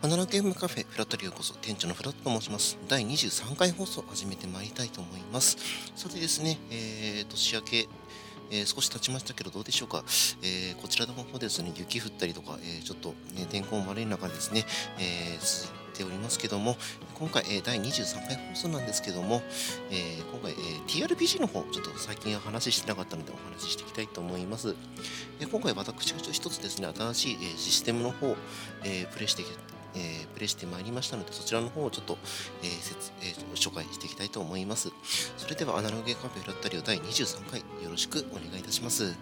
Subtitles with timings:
[0.00, 2.78] アナログゲームカフェフラットリようこそ店長のフラットと申します。
[2.86, 5.56] 第23回放送を始めてまいりたいと思います。
[5.96, 7.88] さてですね、えー、年明け
[8.50, 10.04] えー、少し経ちましたけどどうでしょうか、
[10.42, 14.64] えー、こちらの方ですね雪降ったりとか、えー、ちょっと、ね、天候も悪い中ですね、
[14.98, 16.78] え続いておりますけども
[17.18, 19.42] 今回、え第23回放送なんですけども、
[19.90, 20.54] えー今回、え
[20.86, 24.74] TRPG の方ちょっと最近は話してなかったのでお話ししていきたいと思います、
[25.40, 28.34] え今回私が一つですね新しい、えシステムの方、
[28.82, 29.42] えプレイして
[29.94, 32.18] えー、プレイしてまいりましたので、そちらの方をちょっと、
[32.62, 34.90] えー説えー、紹介していきたいと思います。
[35.36, 39.14] それでは、アナログゲーカフェフラッタリオ第23回、よろしくお願いいたします。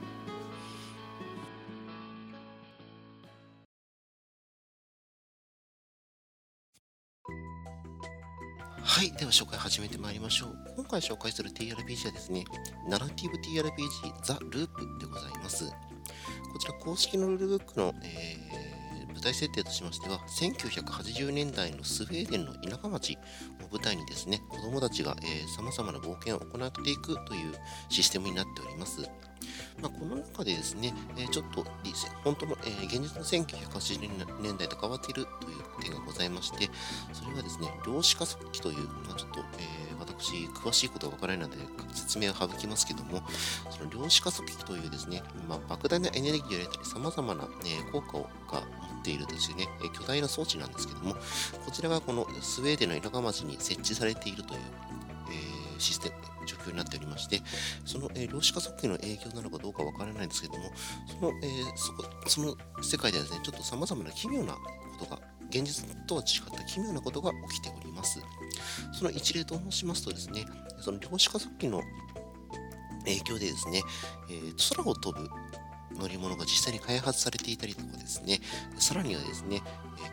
[8.82, 9.12] はい。
[9.12, 10.56] では紹介始めてまいりましょう。
[10.74, 12.44] 今回紹介する TRPG はですね、
[12.88, 15.66] ナラティブ TRPG ザ・ループでございます。
[15.66, 18.65] こちら公式のルールブックの、えー
[19.26, 23.18] 舞台設定としましては、1980年代のスウェーデンの田舎町
[23.64, 27.54] を舞台にですね、子供たちが、えー、様々な冒険を行っていくという
[27.88, 29.00] システムになっております。
[29.80, 31.64] まあ、この中でですね、えー、ちょっと
[32.22, 36.70] 本当の、えー、現実の1980年代と変わっているという点がございまして、
[37.12, 41.58] それはですね、量子加速器という、まあ、ちょっと、えー、私、詳しいことはわからないので
[41.92, 43.22] 説明を省きますけども、
[43.70, 48.18] その量子加速器というですね、まあ、莫大なエネルギーを入れたり、様々な、え効果
[48.56, 54.60] がているですね、巨大な装置なんですけども、こちらがこのスウェーデンの田舎町に設置されているという、
[55.30, 56.14] えー、システム、
[56.46, 57.40] 状況になっておりまして、
[57.84, 60.70] その、えー、量子化速器の影響なのかどうかわからないんですけども、
[61.06, 64.60] その,、えー、そこその世界ではですね、ちょっと様々な奇妙なこ
[64.98, 68.20] とが、現実とは違った奇妙なことが起きております。
[68.92, 70.44] その一例と申しますとですね、
[70.80, 71.82] その量子加速器の
[73.04, 73.82] 影響でですね、
[74.28, 75.28] えー、空を飛ぶ
[75.98, 78.40] 乗り物が実際に開発されていたりとかですね、
[78.78, 79.62] さらにはですね、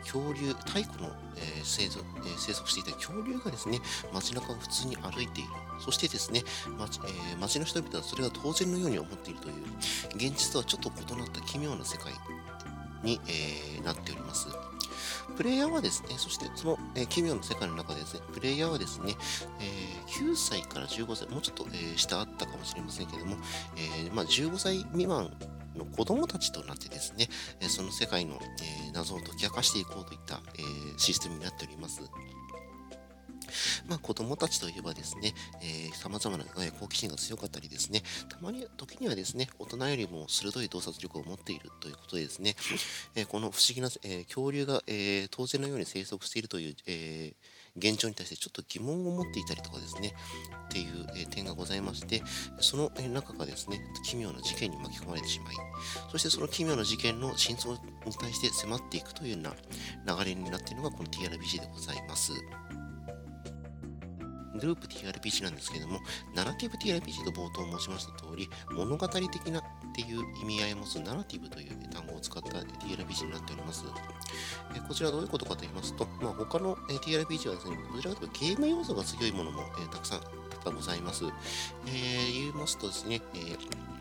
[0.02, 2.04] 恐竜、太古の、えー、生息、
[2.38, 3.80] 生息していた恐竜がですね、
[4.12, 5.50] 街中を普通に歩いている。
[5.80, 6.42] そしてですね、
[6.78, 9.54] 街,、えー、の人々はそれが当然のように思っているという、
[10.14, 12.12] 現実とはちょっと異なった奇妙な世界
[13.02, 14.48] に、え、なっております。
[15.36, 19.14] プレイヤーはですね、そしてその、え、奇妙な世界の中でですね、プレイヤーはですね、
[19.60, 19.64] え、
[20.06, 23.36] 9歳から15歳、もうちょっと、えー、下あったかもしれませんけども、
[23.76, 25.32] えまあ、15歳未満
[25.76, 27.28] の子供たちとなってですね、
[27.68, 30.62] その世界のえ謎を解き明かしていこうといったえ
[30.96, 32.02] システムになっております。
[33.86, 42.56] まあ、子供たちといえばですね、えー、様々な、え好奇心が強かったりですね、たまに、時にはですね、大人よりも鋭い洞察力を持っているということでですね、
[43.14, 50.14] えこの不思議な、え恐竜が、え当然のように生息しているという、えー現状に対してちょっと疑問を持っていたりとかですね、
[50.66, 52.22] っていう、点がございまして、
[52.60, 55.56] その、中がですね、奇妙な事件に巻き込まれてしまい、
[56.10, 57.80] そしてその奇妙な事件の真相に
[58.20, 59.50] 対して迫っていくというよ
[60.06, 62.32] うな流れになっているのがこの TRPG でございます
[64.60, 64.66] グ。
[64.68, 66.00] ループ TRPG なんですけども、
[66.34, 69.62] ナラティブ TRPG と冒頭申しました通り、物語的なっ
[69.94, 73.84] ていう意味合いを持つナラティブという単語を使った TRPG になっております。
[74.86, 80.20] こちらはどういうことかと言いますと、まあ、他の TRPG はですね、どちらかというとゲーム要素が強いものも、えたくさん
[80.64, 81.24] ございます。
[81.86, 83.94] えー、言いますとですね、えー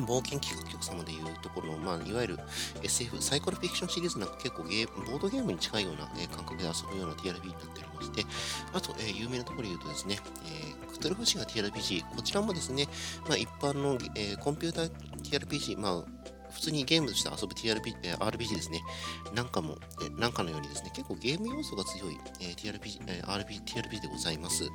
[0.00, 2.38] 冒険企画局様でいうところの、まあ、いわゆる
[2.82, 8.24] SF、サイコロフィクションシリーズなんか結構ゲーボードゲームに近いような、えー、感覚で遊ぶような TRPG になっておりまして、
[8.72, 12.88] あと、えー、有名なところで言うとですね、えー、クトゥルフシガ TRPG、こちらもですね、
[13.28, 14.90] まあ、一般の、えー、コンピューター
[15.22, 16.04] TRPG、まあ、
[16.54, 18.82] 普通にゲームとして遊ぶ TRP、えー、RPG ですね。
[19.34, 24.70] なんかも、えー、なんかのようにですね、結構ゲーム要素が強い、えー、TRPG、えー、RP、TRP でございます。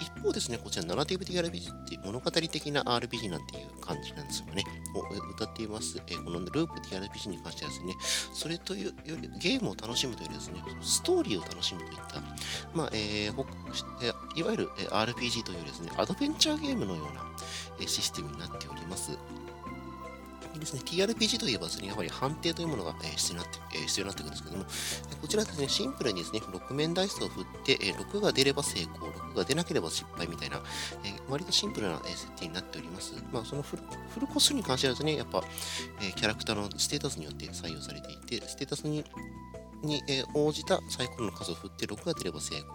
[0.00, 4.64] 一方ですね、こちら、ナラティブ的 RPG っていう物語的な RPG なんていう感じなんですよね。
[4.94, 6.02] を歌っています。
[6.06, 7.94] えー、このループ TRPG に関してはですね、
[8.32, 12.20] それというより、ゲームを楽しむというよりですね、ストーリーを楽しむといった、
[12.74, 19.12] まあ、えー、いわゆる RPG というですね、アドベンチャーゲームのようなシステムになっております。
[20.60, 24.64] ですね、TRPG といえばですね、やはり判定というものが、え必要になって、え必要になってくるんですけども、
[25.20, 30.62] こちらですね、シンプルにですね、6面ダイスを振って、え6が出れば成功、6が出なければ失敗みたいな、
[31.04, 33.14] え割とシンプルな、え設定になっております。
[33.32, 33.82] まあ、そのフル
[34.14, 35.42] フルコスに関してはですね、やっぱ、
[36.00, 39.04] えキャラクターのステータスによって採用されていて、ステータスに
[39.82, 42.66] に、え応じたサイコロの数を振って6が出れば成功、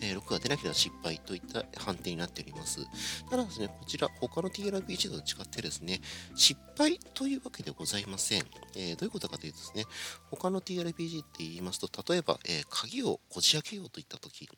[0.00, 2.86] え6が出なければ失敗といった判定になっております。
[3.30, 6.00] ただですね、こちら他の TRPG と違ってですね、
[6.34, 8.44] 失敗というわけでございません。
[8.76, 9.84] えー、どういうことかというとですね、
[10.30, 14.48] 他の TRPG って言いますと、例えば、えー、鍵をこじ開けようといったとき、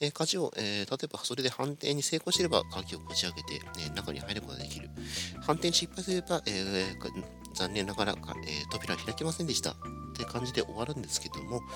[0.00, 4.90] えー、鍵を、え例えばそれで判定に成功していれば鍵をこじ開けて、え中に入ることができる。
[5.42, 6.94] 判定に失敗すれば、え
[7.54, 8.14] 残念ながら、
[8.46, 9.76] え扉開きませんでした。
[10.14, 11.66] って感じで終わるんですけども、こ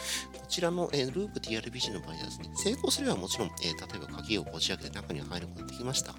[0.49, 6.13] ちらの、えー、ループ TRPG の場合はですね、成功すればもちろん、えー、例えば鍵をこじ開けて中に入ることができました。
[6.13, 6.15] っ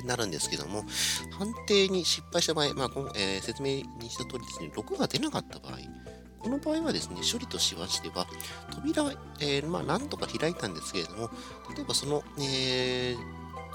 [0.00, 0.84] てなるんですけども、
[1.38, 5.78] 判定に失敗した場合、まあこのえー、説明にした通りですね、6が出なかった場合、
[6.38, 8.26] この場合はですね、処理としましては、
[8.72, 11.30] 扉は、えー、まあ、なんとか開いたんですけれども、
[11.74, 13.18] 例えばその、えー、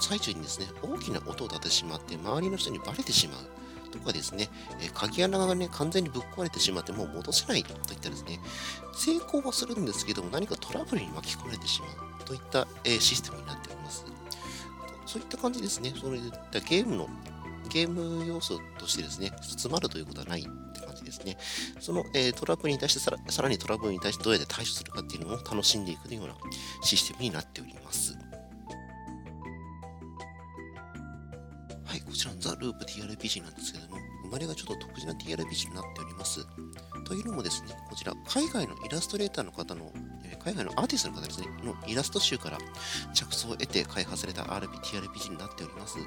[0.00, 3.63] 最中にですね、大きな音を立ててしまって、周りの人にバレてしまう。
[3.98, 4.50] とかですね、
[4.80, 8.40] え、鍵穴がね、完全にぶっ壊れてしまってもう戻せないといったですね、
[8.94, 14.04] 成功はするんですけども、何かトラブルに巻き込まれてしまうといった、え、システムになっております。
[15.06, 17.08] そういった感じですね、そういったゲームの、
[17.68, 21.38] ゲーム要素としてですね、詰まるということはないって感じですね。
[21.80, 26.34] その、え、トラブルに対してさら、さらにトラブルに対してどうやって対処するかっていうのを楽しんでいくような
[26.82, 28.16] システムになっております。
[32.64, 36.46] ループ TRPG なんですけども、生まれがちょっと特殊な TRPG になっております。
[37.04, 39.92] というのもですね、こちら、海外のイラストレーターの方の、
[40.24, 42.58] え海外のアーティストの方ですね、のイラスト集から
[43.12, 45.98] 着想を得て開発された RP、TRPG になっております。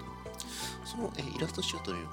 [0.86, 2.12] その、えイラスト集というの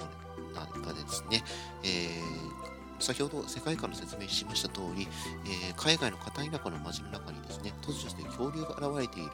[0.83, 1.43] がでですね、
[1.83, 5.09] えー、先ほど世界観の説明しました通り、
[5.47, 9.31] えー、海外の片田舎の街の中にですね、突如して恐竜が現れている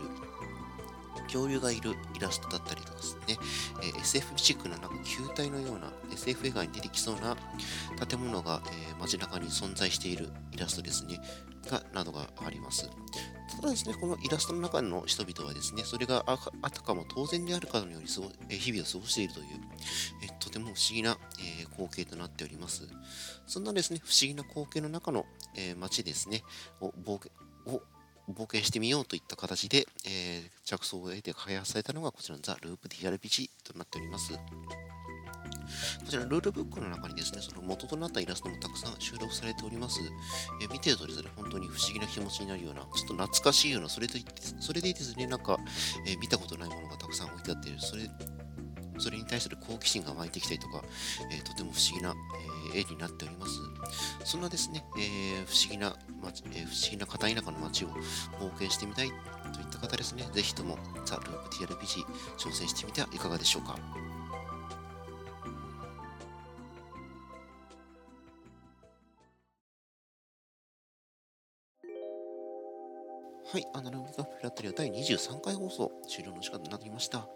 [1.30, 3.38] 恐竜がいるイラストだったりとかですね、
[3.82, 7.36] えー、SF チックななんか球体のような SF 映画に出てきそうな
[8.06, 11.20] 建物が、えー、街中に存在しているイラストですね、
[11.68, 12.90] がなどがあります。
[13.56, 19.46] ただですね、このイラストの中の人々はですね、それがあたかも当然であるかのように過ご、え、日々を過ごしているという、
[20.22, 22.88] えー、とても不思議な、え、光景となっております。
[23.46, 25.26] そんなですね、不思議な光景の中の、
[25.56, 26.42] えー、街ですね、
[26.80, 27.30] を冒険
[27.66, 27.82] を
[28.32, 34.32] 冒険してみようといった形で、えー、着想を得て開発されたのがこちらのザ・ループ TRPG となっております。
[34.32, 34.38] こ
[36.08, 40.00] ちらルールブックの中にですね、その元となったイラストもたくさん収録されております。
[40.62, 44.20] えー、見てるとですね、本当に不思議な気持ちになるような、ちょっと懐かしいような、それで
[44.60, 45.58] それでですね、なんか、
[46.06, 48.10] えー、見たことないものがたくさん置いてあって、それ
[49.00, 50.82] それに対する好奇心が湧いてきたりとか、
[51.32, 53.60] えー、とても不思議な、えー、絵になっております。
[54.24, 55.96] そんなですね、えー、不思議な、
[56.54, 57.88] え不思議な片田舎の街を
[58.38, 62.04] 冒険してみたいといった方ですね、ぜひともザ・ループ TRPG
[62.38, 64.09] 挑戦してみてはいかがでしょうか。
[73.52, 77.26] はい、アナログカフェラットリア第23回放送終了の時間となってきました。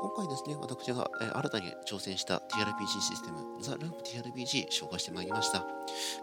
[0.00, 5.66] 今回ですね、私が、えー、新たに挑戦した TRPG システム、ザ・ループ TRPG 紹介してまいりました。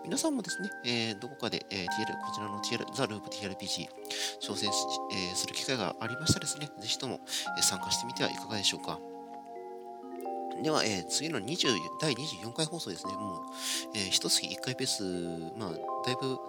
[0.04, 3.88] 皆さんもですね、えー、どこかで、えー、TR こちらの TR ザ・ループ TRPG
[4.42, 4.80] 挑戦し、
[5.14, 7.20] えする機会がありましたらですね、ぜひとも、
[7.60, 9.00] え参加してみてはいかがでしょうか。
[10.64, 13.40] では、え次の20第24回放送ですね、もう、
[13.94, 15.04] えー、一月1回ペース、
[15.60, 15.72] まあ、
[16.04, 16.40] だいぶ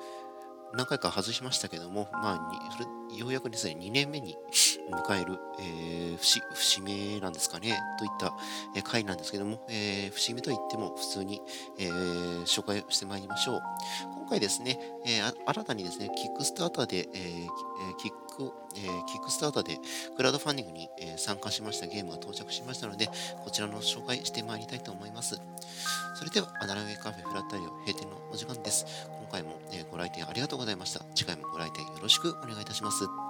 [0.74, 2.86] 何回か外しましたけども、まあ、それ
[3.18, 4.36] ようやくですね、2年目に
[5.06, 8.34] 迎える、えー、節節目なんですかね、といった、
[8.76, 11.40] え、回なんですけども、えー、節目といっても普通に、
[11.78, 13.60] えー、紹介してまいりましょう。
[14.14, 19.78] 今回ですね、えー、新たにですね、キックスターターで、えー、キック、えー、キックスターターで
[20.16, 23.08] クラウドファンディングに、えー、参加しましたゲームが到着しましたので、
[23.42, 25.40] こちらの紹介してまいりたいと思います。
[26.14, 28.86] それでは、アナログカフェフラッタリオ閉店のお時間です。
[29.28, 31.04] 今回も、え、ご来店ありがとうございました。
[31.14, 33.27] 次回もご来店よろしくお願いいたします。